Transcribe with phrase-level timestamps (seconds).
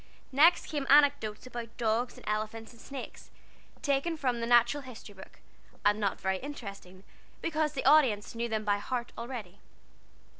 [0.31, 3.29] Next came anecdotes about dogs and elephants and snakes,
[3.83, 5.41] taken from the Natural History book,
[5.85, 7.03] and not very interesting,
[7.39, 9.59] because the audience knew them by heart already.